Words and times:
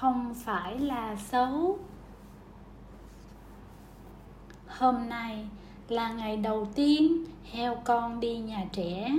không 0.00 0.34
phải 0.34 0.78
là 0.78 1.16
xấu. 1.16 1.78
Hôm 4.66 5.08
nay 5.08 5.46
là 5.88 6.12
ngày 6.12 6.36
đầu 6.36 6.68
tiên 6.74 7.24
heo 7.52 7.76
con 7.84 8.20
đi 8.20 8.38
nhà 8.38 8.66
trẻ. 8.72 9.12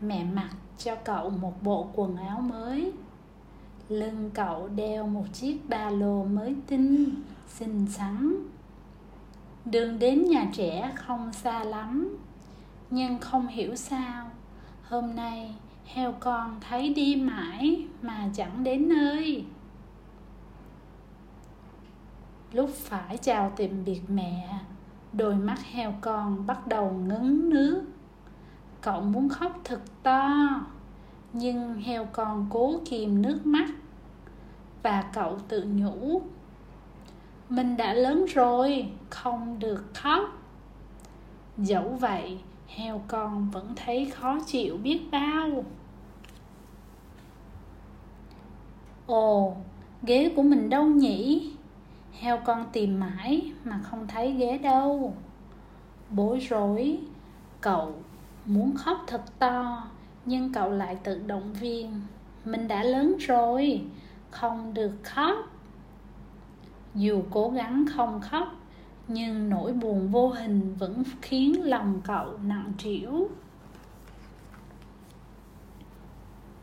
Mẹ 0.00 0.24
mặc 0.24 0.50
cho 0.78 0.94
cậu 1.04 1.30
một 1.30 1.62
bộ 1.62 1.88
quần 1.94 2.16
áo 2.16 2.40
mới. 2.40 2.92
Lưng 3.88 4.30
cậu 4.34 4.68
đeo 4.68 5.06
một 5.06 5.24
chiếc 5.32 5.68
ba 5.68 5.90
lô 5.90 6.24
mới 6.24 6.54
tinh, 6.66 7.14
xinh 7.48 7.86
xắn. 7.86 8.34
Đường 9.64 9.98
đến 9.98 10.24
nhà 10.24 10.50
trẻ 10.52 10.92
không 10.96 11.32
xa 11.32 11.64
lắm, 11.64 12.16
nhưng 12.90 13.18
không 13.18 13.46
hiểu 13.46 13.76
sao, 13.76 14.30
hôm 14.82 15.14
nay 15.16 15.54
heo 15.84 16.12
con 16.20 16.60
thấy 16.68 16.94
đi 16.94 17.16
mãi 17.16 17.86
mà 18.02 18.28
chẳng 18.34 18.64
đến 18.64 18.88
nơi 18.88 19.44
lúc 22.52 22.70
phải 22.74 23.16
chào 23.16 23.52
tìm 23.56 23.84
biệt 23.84 24.00
mẹ, 24.08 24.58
đôi 25.12 25.34
mắt 25.34 25.58
heo 25.64 25.94
con 26.00 26.46
bắt 26.46 26.66
đầu 26.66 26.90
ngấn 26.90 27.50
nước. 27.50 27.82
Cậu 28.80 29.00
muốn 29.00 29.28
khóc 29.28 29.60
thật 29.64 29.80
to, 30.02 30.30
nhưng 31.32 31.74
heo 31.74 32.06
con 32.12 32.46
cố 32.50 32.74
kìm 32.84 33.22
nước 33.22 33.46
mắt. 33.46 33.68
Và 34.82 35.02
cậu 35.12 35.38
tự 35.48 35.64
nhủ, 35.64 36.22
mình 37.48 37.76
đã 37.76 37.94
lớn 37.94 38.24
rồi, 38.34 38.92
không 39.10 39.58
được 39.58 39.84
khóc. 39.94 40.24
Dẫu 41.56 41.88
vậy, 41.88 42.38
heo 42.66 43.02
con 43.08 43.50
vẫn 43.50 43.72
thấy 43.76 44.10
khó 44.10 44.38
chịu 44.46 44.76
biết 44.76 45.00
bao. 45.10 45.64
Ồ, 49.06 49.56
ghế 50.02 50.32
của 50.36 50.42
mình 50.42 50.70
đâu 50.70 50.86
nhỉ? 50.86 51.52
Heo 52.20 52.38
con 52.44 52.66
tìm 52.72 53.00
mãi 53.00 53.52
mà 53.64 53.80
không 53.82 54.06
thấy 54.06 54.32
ghế 54.32 54.58
đâu. 54.58 55.14
Bối 56.10 56.38
rối, 56.38 56.98
cậu 57.60 57.94
muốn 58.44 58.74
khóc 58.76 59.04
thật 59.06 59.22
to, 59.38 59.84
nhưng 60.24 60.52
cậu 60.52 60.70
lại 60.70 60.96
tự 61.02 61.22
động 61.26 61.52
viên, 61.52 62.00
mình 62.44 62.68
đã 62.68 62.82
lớn 62.82 63.16
rồi, 63.18 63.82
không 64.30 64.74
được 64.74 64.92
khóc. 65.02 65.36
Dù 66.94 67.22
cố 67.30 67.50
gắng 67.50 67.84
không 67.96 68.20
khóc, 68.20 68.48
nhưng 69.08 69.50
nỗi 69.50 69.72
buồn 69.72 70.08
vô 70.08 70.28
hình 70.28 70.74
vẫn 70.78 71.02
khiến 71.22 71.64
lòng 71.64 72.00
cậu 72.04 72.38
nặng 72.44 72.72
trĩu. 72.78 73.28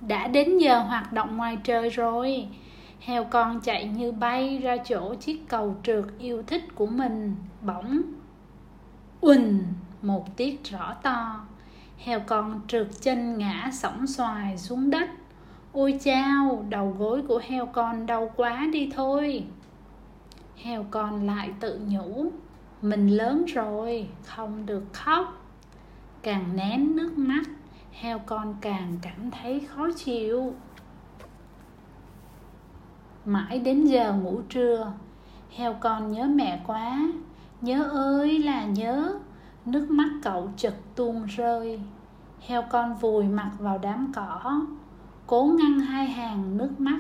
Đã 0.02 0.28
đến 0.28 0.58
giờ 0.58 0.80
hoạt 0.80 1.14
động 1.14 1.38
ngoài 1.38 1.58
trời 1.64 1.90
rồi 1.90 2.48
heo 3.00 3.24
con 3.24 3.62
chạy 3.62 3.86
như 3.88 4.12
bay 4.12 4.58
ra 4.58 4.78
chỗ 4.78 5.16
chiếc 5.16 5.48
cầu 5.48 5.76
trượt 5.84 6.06
yêu 6.20 6.44
thích 6.48 6.64
của 6.76 6.86
mình. 6.86 7.36
Bỗng, 7.62 8.02
uỳnh, 9.22 9.64
một 10.02 10.38
tiếng 10.38 10.58
rõ 10.64 10.94
to. 10.94 11.46
Heo 11.98 12.20
con 12.20 12.62
trượt 12.68 12.88
chân 13.02 13.38
ngã 13.38 13.70
sóng 13.74 14.08
xoài 14.08 14.58
xuống 14.58 14.90
đất. 14.90 15.10
Ôi 15.72 16.00
chao, 16.04 16.66
đầu 16.70 16.96
gối 17.00 17.22
của 17.28 17.42
heo 17.48 17.66
con 17.66 18.06
đau 18.06 18.32
quá 18.36 18.68
đi 18.74 18.90
thôi. 18.96 19.44
Heo 20.56 20.86
con 20.92 21.26
lại 21.28 21.54
tự 21.60 21.80
nhủ, 21.88 22.32
mình 22.82 23.08
lớn 23.08 23.46
rồi, 23.46 24.08
không 24.26 24.66
được 24.66 24.84
khóc. 24.94 25.42
Càng 26.22 26.56
nén 26.56 26.96
nước 26.96 27.18
mắt, 27.18 27.44
heo 27.92 28.20
con 28.20 28.56
càng 28.62 28.98
cảm 29.02 29.32
thấy 29.32 29.60
khó 29.60 29.90
chịu 29.96 30.54
mãi 33.26 33.60
đến 33.60 33.86
giờ 33.86 34.14
ngủ 34.14 34.42
trưa. 34.50 34.92
Heo 35.50 35.74
con 35.74 36.12
nhớ 36.12 36.26
mẹ 36.26 36.62
quá, 36.68 37.00
nhớ 37.62 37.84
ơi 37.84 38.40
là 38.40 38.66
nhớ. 38.66 39.14
Nước 39.66 39.88
mắt 39.90 40.10
cậu 40.24 40.50
chật 40.58 40.74
tuôn 40.96 41.26
rơi. 41.26 41.82
Heo 42.40 42.62
con 42.62 42.96
vùi 42.96 43.24
mặt 43.24 43.52
vào 43.60 43.78
đám 43.78 44.12
cỏ, 44.16 44.62
cố 45.28 45.44
ngăn 45.44 45.80
hai 45.80 46.06
hàng 46.06 46.58
nước 46.58 46.72
mắt. 46.78 47.00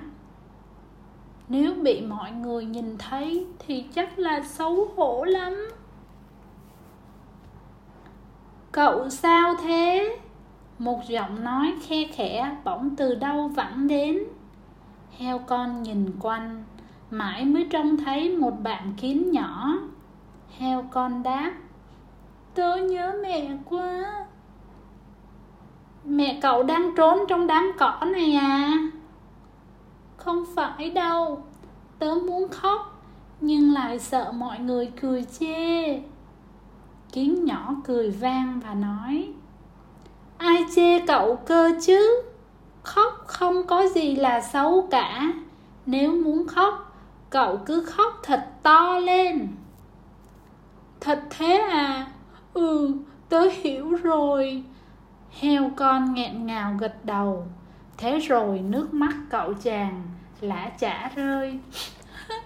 Nếu 1.49 1.73
bị 1.73 2.01
mọi 2.01 2.31
người 2.31 2.65
nhìn 2.65 2.97
thấy 2.97 3.47
thì 3.59 3.81
chắc 3.81 4.19
là 4.19 4.41
xấu 4.43 4.87
hổ 4.95 5.23
lắm. 5.23 5.67
Cậu 8.71 9.09
sao 9.09 9.55
thế? 9.63 10.17
Một 10.79 10.99
giọng 11.07 11.43
nói 11.43 11.73
khe 11.81 12.07
khẽ 12.13 12.57
bỗng 12.63 12.95
từ 12.95 13.15
đâu 13.15 13.47
vẳng 13.47 13.87
đến 13.87 14.17
heo 15.17 15.39
con 15.39 15.83
nhìn 15.83 16.11
quanh, 16.19 16.63
mãi 17.11 17.45
mới 17.45 17.67
trông 17.69 17.97
thấy 17.97 18.37
một 18.37 18.51
bạn 18.63 18.93
kiến 18.97 19.31
nhỏ. 19.31 19.73
Heo 20.57 20.85
con 20.91 21.23
đáp, 21.23 21.53
tớ 22.53 22.75
nhớ 22.75 23.13
mẹ 23.23 23.49
quá. 23.65 24.25
Mẹ 26.05 26.39
cậu 26.41 26.63
đang 26.63 26.95
trốn 26.95 27.19
trong 27.27 27.47
đám 27.47 27.71
cỏ 27.77 27.99
này 28.05 28.33
à? 28.33 28.77
Không 30.17 30.45
phải 30.55 30.89
đâu, 30.89 31.43
tớ 31.99 32.15
muốn 32.27 32.49
khóc, 32.49 33.03
nhưng 33.41 33.73
lại 33.73 33.99
sợ 33.99 34.31
mọi 34.31 34.59
người 34.59 34.91
cười 35.01 35.23
chê. 35.23 35.99
Kiến 37.11 37.45
nhỏ 37.45 37.75
cười 37.83 38.11
vang 38.11 38.59
và 38.63 38.73
nói, 38.73 39.33
ai 40.37 40.65
chê 40.75 40.99
cậu 40.99 41.35
cơ 41.35 41.71
chứ? 41.81 42.21
Khóc, 42.85 43.23
không 43.27 43.67
có 43.67 43.87
gì 43.87 44.15
là 44.15 44.41
xấu 44.41 44.87
cả. 44.91 45.33
Nếu 45.85 46.11
muốn 46.11 46.47
khóc, 46.47 46.97
cậu 47.29 47.59
cứ 47.65 47.85
khóc 47.85 48.19
thật 48.23 48.49
to 48.63 48.99
lên. 48.99 49.47
Thật 50.99 51.23
thế 51.29 51.57
à? 51.57 52.07
Ừ 52.53 52.93
tớ 53.29 53.41
hiểu 53.61 53.89
rồi. 53.89 54.63
Heo 55.39 55.71
con 55.75 56.13
nghẹn 56.13 56.45
ngào 56.45 56.75
gật 56.79 57.05
đầu. 57.05 57.47
Thế 57.97 58.19
rồi 58.19 58.59
nước 58.59 58.93
mắt 58.93 59.15
cậu 59.29 59.53
chàng 59.53 60.03
lã 60.41 60.71
chả 60.79 61.11
rơi. 61.15 61.59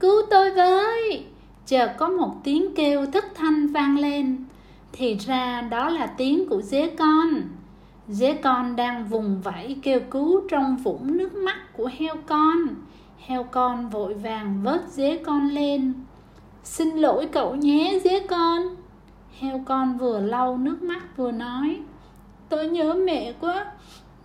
Cứu 0.00 0.22
tôi 0.30 0.50
với! 0.50 1.26
Chợt 1.66 1.94
có 1.98 2.08
một 2.08 2.34
tiếng 2.44 2.74
kêu 2.74 3.06
thất 3.12 3.24
thanh 3.34 3.66
vang 3.66 3.98
lên 3.98 4.44
thì 4.92 5.16
ra 5.16 5.60
đó 5.60 5.88
là 5.88 6.06
tiếng 6.06 6.48
của 6.48 6.62
dế 6.62 6.94
con. 6.98 7.42
Dế 8.08 8.32
con 8.32 8.76
đang 8.76 9.04
vùng 9.04 9.40
vẫy 9.40 9.76
kêu 9.82 10.00
cứu 10.10 10.40
trong 10.48 10.76
vũng 10.76 11.16
nước 11.16 11.34
mắt 11.34 11.56
của 11.76 11.90
heo 11.98 12.14
con. 12.26 12.68
Heo 13.18 13.44
con 13.44 13.88
vội 13.88 14.14
vàng 14.14 14.60
vớt 14.62 14.80
dế 14.88 15.22
con 15.24 15.48
lên. 15.48 15.94
Xin 16.64 16.96
lỗi 16.96 17.28
cậu 17.32 17.54
nhé, 17.54 18.00
dế 18.04 18.20
con. 18.20 18.62
Heo 19.38 19.62
con 19.64 19.98
vừa 19.98 20.20
lau 20.20 20.56
nước 20.56 20.82
mắt 20.82 21.16
vừa 21.16 21.32
nói, 21.32 21.80
tôi 22.48 22.68
nhớ 22.68 22.94
mẹ 22.94 23.32
quá, 23.40 23.66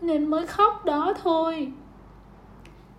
nên 0.01 0.27
mới 0.27 0.47
khóc 0.47 0.85
đó 0.85 1.13
thôi. 1.23 1.71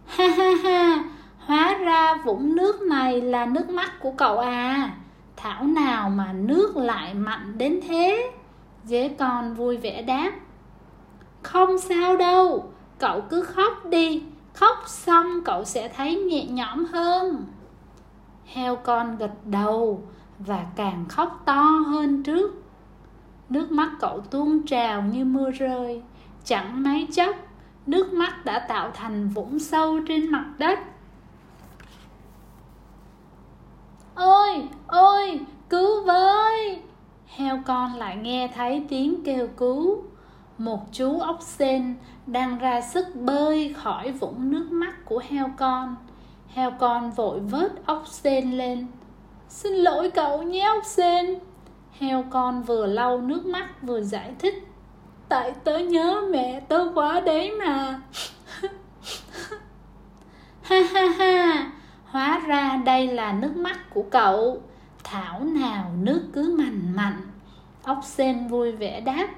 Ha 0.06 0.26
ha 0.28 0.50
ha, 0.62 1.04
hóa 1.38 1.74
ra 1.74 2.14
vũng 2.24 2.56
nước 2.56 2.82
này 2.82 3.20
là 3.20 3.46
nước 3.46 3.68
mắt 3.68 3.92
của 4.00 4.10
cậu 4.10 4.38
à 4.38 4.96
thảo 5.38 5.64
nào 5.64 6.10
mà 6.10 6.32
nước 6.32 6.76
lại 6.76 7.14
mặn 7.14 7.58
đến 7.58 7.80
thế? 7.88 8.32
Dế 8.84 9.08
con 9.08 9.54
vui 9.54 9.76
vẻ 9.76 10.02
đáp, 10.02 10.32
không 11.42 11.78
sao 11.78 12.16
đâu, 12.16 12.72
cậu 12.98 13.20
cứ 13.30 13.42
khóc 13.42 13.86
đi, 13.86 14.22
khóc 14.54 14.76
xong 14.86 15.40
cậu 15.44 15.64
sẽ 15.64 15.88
thấy 15.88 16.16
nhẹ 16.16 16.44
nhõm 16.44 16.84
hơn. 16.84 17.46
Heo 18.44 18.76
con 18.76 19.16
gật 19.16 19.32
đầu 19.44 20.02
và 20.38 20.66
càng 20.76 21.04
khóc 21.08 21.42
to 21.44 21.62
hơn 21.86 22.22
trước. 22.22 22.62
Nước 23.48 23.72
mắt 23.72 23.90
cậu 24.00 24.20
tuôn 24.20 24.66
trào 24.66 25.02
như 25.02 25.24
mưa 25.24 25.50
rơi, 25.50 26.02
chẳng 26.44 26.82
mấy 26.82 27.08
chốc 27.12 27.36
nước 27.86 28.12
mắt 28.12 28.44
đã 28.44 28.58
tạo 28.58 28.90
thành 28.94 29.28
vũng 29.28 29.58
sâu 29.58 30.00
trên 30.08 30.30
mặt 30.30 30.44
đất. 30.58 30.78
Ôi 34.18 34.68
ôi, 34.86 35.40
cứu 35.68 36.04
với. 36.04 36.82
Heo 37.26 37.62
con 37.66 37.94
lại 37.94 38.16
nghe 38.16 38.48
thấy 38.54 38.84
tiếng 38.88 39.24
kêu 39.24 39.48
cứu. 39.56 40.02
Một 40.58 40.80
chú 40.92 41.18
ốc 41.20 41.38
sên 41.42 41.94
đang 42.26 42.58
ra 42.58 42.80
sức 42.80 43.06
bơi 43.14 43.74
khỏi 43.74 44.12
vũng 44.12 44.50
nước 44.50 44.68
mắt 44.70 45.04
của 45.04 45.22
heo 45.28 45.50
con. 45.56 45.96
Heo 46.48 46.70
con 46.70 47.10
vội 47.10 47.40
vớt 47.40 47.86
ốc 47.86 48.02
sên 48.06 48.52
lên. 48.58 48.86
Xin 49.48 49.72
lỗi 49.72 50.10
cậu 50.10 50.42
nhé 50.42 50.60
ốc 50.60 50.84
sên 50.84 51.38
heo 51.98 52.24
con 52.30 52.62
vừa 52.62 52.86
lau 52.86 53.20
nước 53.20 53.46
mắt 53.46 53.82
vừa 53.82 54.00
giải 54.00 54.32
thích. 54.38 54.68
Tại 55.28 55.52
tớ 55.64 55.78
nhớ 55.78 56.22
mẹ 56.30 56.60
tớ 56.60 56.90
quá 56.94 57.20
đấy 57.20 57.50
mà. 57.50 58.00
Ha 60.62 60.80
ha 60.92 61.06
ha 61.18 61.72
hóa 62.10 62.42
ra 62.46 62.76
đây 62.84 63.06
là 63.06 63.32
nước 63.32 63.56
mắt 63.56 63.94
của 63.94 64.04
cậu. 64.10 64.62
Thảo 65.04 65.40
nào 65.40 65.90
nước 66.00 66.22
cứ 66.32 66.54
mằn 66.58 66.94
mặn. 66.96 67.14
Ốc 67.82 68.00
sên 68.04 68.48
vui 68.48 68.72
vẻ 68.72 69.00
đáp, 69.00 69.28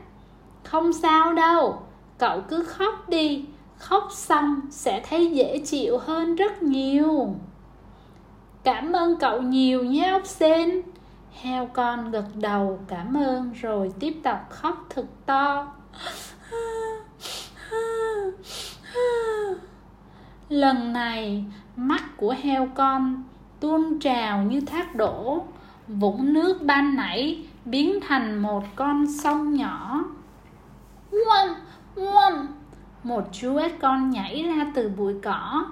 không 0.64 0.92
sao 0.92 1.32
đâu, 1.32 1.82
cậu 2.18 2.40
cứ 2.40 2.64
khóc 2.64 3.08
đi. 3.08 3.44
Khóc 3.78 4.08
xong 4.12 4.60
sẽ 4.70 5.02
thấy 5.08 5.30
dễ 5.30 5.58
chịu 5.64 5.98
hơn 5.98 6.36
rất 6.36 6.62
nhiều. 6.62 7.34
Cảm 8.62 8.92
ơn 8.92 9.16
cậu 9.16 9.42
nhiều 9.42 9.84
nhé, 9.84 10.10
ốc 10.12 10.26
sên. 10.26 10.82
Heo 11.32 11.66
con 11.66 12.10
gật 12.10 12.26
đầu, 12.34 12.78
cảm 12.88 13.16
ơn. 13.16 13.52
Rồi 13.52 13.92
tiếp 14.00 14.20
tục 14.24 14.38
khóc 14.48 14.86
thật 14.90 15.06
to. 15.26 15.66
Lần 20.50 20.92
này 20.92 21.44
mắt 21.76 22.02
của 22.16 22.34
heo 22.42 22.68
con 22.74 23.24
tuôn 23.60 23.98
trào 23.98 24.42
như 24.42 24.60
thác 24.60 24.94
đổ. 24.94 25.44
Vũng 25.88 26.32
nước 26.32 26.62
ban 26.62 26.94
nãy 26.94 27.44
biến 27.64 28.00
thành 28.08 28.42
một 28.42 28.64
con 28.76 29.06
sông 29.06 29.54
nhỏ. 29.54 30.04
Ngoăm, 31.12 31.48
ngoăm. 31.96 32.48
Một 33.02 33.24
chú 33.32 33.56
ếch 33.56 33.80
con 33.80 34.10
nhảy 34.10 34.42
ra 34.42 34.66
từ 34.74 34.88
bụi 34.88 35.14
cỏ. 35.22 35.64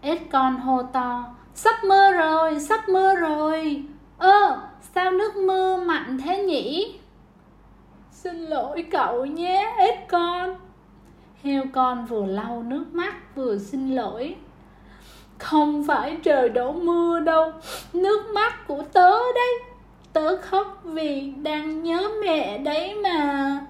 Ếch 0.00 0.30
con 0.30 0.56
hô 0.60 0.82
to 0.82 1.24
Sắp 1.54 1.84
mưa 1.84 2.12
rồi, 2.12 2.60
sắp 2.60 2.88
mưa 2.88 3.14
rồi. 3.14 3.84
Ơ, 4.18 4.60
sao 4.94 5.10
nước 5.10 5.36
mưa 5.36 5.76
mạnh 5.76 6.18
thế 6.24 6.42
nhỉ? 6.42 6.98
Xin 8.10 8.36
lỗi 8.36 8.86
cậu 8.90 9.24
nhé, 9.26 9.74
ếch 9.78 10.08
con. 10.08 10.65
Heo 11.42 11.62
con 11.72 12.06
vừa 12.06 12.26
lau 12.26 12.62
nước 12.62 12.84
mắt 12.92 13.14
vừa 13.34 13.58
xin 13.58 13.94
lỗi. 13.94 14.36
Không 15.38 15.84
phải 15.86 16.16
trời 16.22 16.48
đổ 16.48 16.72
mưa 16.72 17.20
đâu 17.20 17.52
Nước 17.92 18.30
mắt 18.34 18.66
của 18.66 18.82
tớ 18.92 19.10
đấy. 19.34 19.60
Tớ 20.12 20.36
khóc 20.42 20.80
vì 20.84 21.32
đang 21.42 21.82
nhớ 21.82 22.08
mẹ 22.22 22.58
đấy 22.58 22.94
mà. 22.94 23.60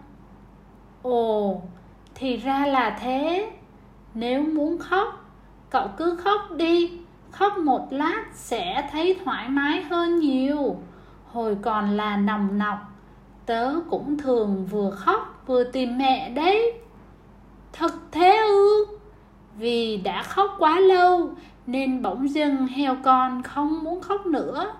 Ồ, 1.02 1.62
thì 2.14 2.36
ra 2.36 2.66
là 2.66 2.98
thế. 3.00 3.50
Nếu 4.14 4.42
muốn 4.42 4.78
khóc, 4.78 5.30
cậu 5.70 5.88
cứ 5.96 6.16
khóc 6.24 6.40
đi. 6.56 6.92
Khóc 7.30 7.58
một 7.58 7.86
lát 7.90 8.24
sẽ 8.32 8.88
thấy 8.92 9.16
thoải 9.24 9.48
mái 9.48 9.82
hơn 9.82 10.18
nhiều. 10.18 10.76
Hồi 11.32 11.56
còn 11.62 11.96
là 11.96 12.16
nồng 12.16 12.58
nọc 12.58 12.78
Tớ 13.46 13.74
cũng 13.90 14.18
thường 14.18 14.66
vừa 14.70 14.90
khóc 14.90 15.42
vừa 15.46 15.64
tìm 15.64 15.98
mẹ 15.98 16.30
đấy. 16.30 16.72
Thật 17.78 17.94
thế 18.12 18.36
ư? 18.36 18.86
Vì 19.58 19.96
đã 19.96 20.22
khóc 20.22 20.56
quá 20.58 20.80
lâu, 20.80 21.30
Nên 21.66 22.02
bỗng 22.02 22.30
dưng 22.30 22.66
heo 22.66 22.96
con 23.04 23.42
không 23.42 23.84
muốn 23.84 24.00
khóc 24.00 24.26
nữa. 24.26 24.72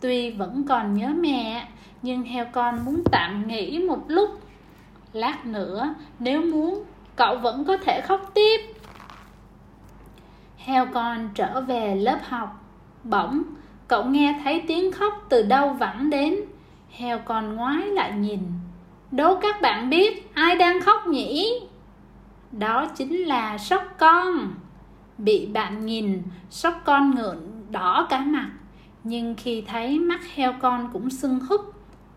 Tuy 0.00 0.30
vẫn 0.30 0.64
còn 0.68 0.94
nhớ 0.94 1.08
mẹ, 1.08 1.68
Nhưng 2.02 2.22
heo 2.22 2.46
con 2.52 2.84
muốn 2.84 3.02
tạm 3.12 3.46
nghỉ 3.46 3.78
một 3.78 4.04
lúc. 4.08 4.30
Lát 5.12 5.46
nữa, 5.46 5.94
nếu 6.18 6.42
muốn, 6.42 6.84
Cậu 7.16 7.36
vẫn 7.36 7.64
có 7.64 7.76
thể 7.76 8.00
khóc 8.00 8.30
tiếp. 8.34 8.60
Heo 10.56 10.86
con 10.86 11.28
trở 11.34 11.60
về 11.60 11.94
lớp 11.94 12.18
học. 12.22 12.64
Bỗng, 13.04 13.42
cậu 13.88 14.04
nghe 14.04 14.40
thấy 14.44 14.62
tiếng 14.66 14.92
khóc 14.92 15.26
từ 15.28 15.42
đâu 15.42 15.68
vẳng 15.72 16.10
đến. 16.10 16.36
Heo 16.90 17.18
con 17.18 17.56
ngoái 17.56 17.86
lại 17.86 18.12
nhìn. 18.12 18.40
Đố 19.10 19.36
các 19.40 19.60
bạn 19.60 19.90
biết 19.90 20.34
ai 20.34 20.56
đang 20.56 20.80
khóc 20.80 21.06
nhỉ? 21.06 21.60
Đó 22.52 22.86
chính 22.96 23.16
là 23.16 23.58
sóc 23.58 23.82
con. 23.98 24.54
Bị 25.18 25.46
bạn 25.46 25.86
nhìn, 25.86 26.22
sóc 26.50 26.74
con 26.84 27.14
ngượng 27.14 27.62
đỏ 27.70 28.06
cả 28.10 28.20
mặt. 28.20 28.50
Nhưng 29.04 29.34
khi 29.38 29.62
thấy 29.66 29.98
mắt 29.98 30.20
heo 30.34 30.52
con 30.60 30.90
cũng 30.92 31.10
sưng 31.10 31.40
húp 31.40 31.60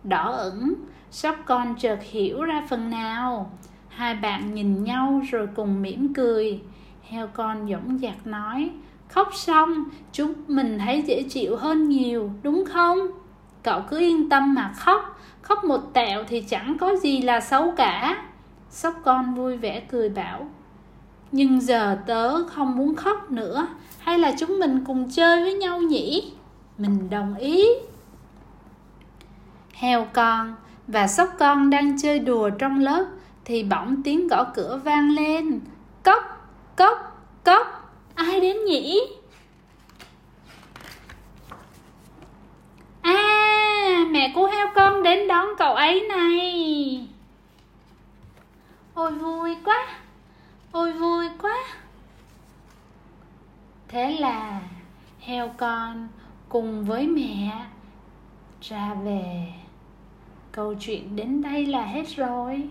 Đỏ 0.04 0.32
ửng, 0.32 0.74
sóc 1.12 1.36
con 1.46 1.76
chợt 1.76 2.00
hiểu 2.12 2.44
ra 2.44 2.64
phần 2.70 2.90
nào. 2.90 3.52
Hai 3.90 4.16
bạn 4.16 4.54
nhìn 4.54 4.84
nhau 4.84 5.22
rồi 5.32 5.48
cùng 5.56 5.82
mỉm 5.82 6.14
cười. 6.14 6.62
Heo 7.04 7.28
con 7.28 7.70
dõng 7.70 8.00
dạc 8.00 8.28
nói 8.28 8.70
Khóc 9.08 9.30
xong, 9.34 9.84
chúng 10.12 10.34
mình 10.48 10.80
thấy 10.80 11.02
dễ 11.02 11.24
chịu 11.30 11.56
hơn 11.56 11.90
nhiều, 11.90 12.32
đúng 12.44 12.64
không? 12.66 13.00
Cậu 13.64 13.82
cứ 13.90 14.00
yên 14.00 14.30
tâm 14.30 14.54
mà 14.54 14.72
khóc. 14.76 15.20
Khóc 15.42 15.64
một 15.64 15.94
tẹo 15.94 16.24
thì 16.28 16.42
chẳng 16.42 16.78
có 16.80 16.96
gì 16.96 17.22
là 17.22 17.40
xấu 17.42 17.74
cả. 17.78 18.24
Sóc 18.74 18.94
con 19.04 19.36
vui 19.36 19.58
vẻ 19.58 19.84
cười 19.92 20.10
bảo 20.10 20.48
Nhưng 21.32 21.62
giờ 21.62 21.98
tớ 22.08 22.44
không 22.48 22.76
muốn 22.76 22.96
khóc 22.96 23.32
nữa 23.32 23.68
Hay 24.00 24.20
là 24.20 24.34
chúng 24.40 24.60
mình 24.60 24.84
cùng 24.88 25.10
chơi 25.12 25.42
với 25.42 25.54
nhau 25.54 25.82
nhỉ? 25.82 26.34
Mình 26.78 27.10
đồng 27.10 27.36
ý 27.36 27.66
Heo 29.74 30.08
con 30.14 30.56
và 30.88 31.08
sóc 31.08 31.30
con 31.40 31.70
đang 31.70 32.00
chơi 32.00 32.20
đùa 32.20 32.50
trong 32.50 32.80
lớp 32.80 33.06
Thì 33.46 33.64
bỗng 33.64 34.04
tiếng 34.04 34.28
gõ 34.28 34.44
cửa 34.44 34.80
vang 34.84 35.10
lên 35.10 35.60
Cốc, 36.04 36.24
cốc, 36.76 37.28
cốc 37.44 37.94
Ai 38.16 38.40
đến 38.40 38.66
nhỉ? 38.66 39.02
À, 43.02 44.06
mẹ 44.12 44.32
của 44.36 44.48
heo 44.48 44.68
con 44.76 45.04
đến 45.04 45.28
đón 45.28 45.48
cậu 45.58 45.74
ấy 45.74 46.02
này 46.02 47.08
Ôi 48.96 49.12
vui 49.12 49.58
quá. 49.66 49.88
Ôi 50.72 50.94
vui 50.94 51.30
quá. 51.42 51.58
Thế 53.88 54.18
là 54.20 54.62
heo 55.20 55.50
con 55.58 56.08
cùng 56.50 56.86
với 56.86 57.08
mẹ 57.08 57.66
ra 58.62 58.94
về. 58.94 59.54
Câu 60.52 60.76
chuyện 60.80 61.16
đến 61.16 61.42
đây 61.42 61.66
là 61.66 61.86
hết 61.86 62.16
rồi. 62.16 62.70